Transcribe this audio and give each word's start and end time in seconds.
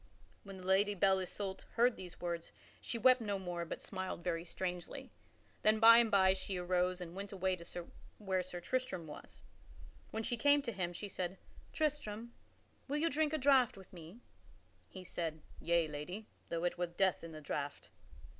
When 0.43 0.57
the 0.57 0.65
Lady 0.65 0.95
Belle 0.95 1.19
Isoult 1.19 1.63
heard 1.75 1.95
these 1.95 2.19
words 2.19 2.51
she 2.81 2.97
wept 2.97 3.21
no 3.21 3.37
more 3.37 3.65
but 3.65 3.79
smiled 3.83 4.23
very 4.23 4.43
strangely. 4.43 5.11
Then 5.61 5.79
by 5.79 5.99
and 5.99 6.09
by 6.09 6.33
she 6.33 6.57
arose 6.57 7.01
and 7.01 7.13
went 7.13 7.31
away 7.31 7.55
to 7.57 7.85
where 8.17 8.41
Sir 8.41 8.59
Tristram 8.59 9.05
was. 9.05 9.43
When 10.09 10.23
she 10.23 10.37
came 10.37 10.63
to 10.63 10.71
him 10.71 10.91
she 10.91 11.07
said, 11.07 11.37
"Tristram, 11.71 12.33
will 12.87 12.97
you 12.97 13.11
drink 13.11 13.31
of 13.33 13.37
a 13.37 13.41
draught 13.43 13.77
with 13.77 13.93
me?" 13.93 14.21
He 14.89 15.03
said, 15.03 15.43
"Yea, 15.59 15.87
lady, 15.87 16.25
though 16.49 16.63
it 16.63 16.79
were 16.79 16.87
death 16.87 17.23
in 17.23 17.31
the 17.31 17.39
draught." 17.39 17.91